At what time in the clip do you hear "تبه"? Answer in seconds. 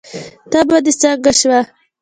0.51-0.77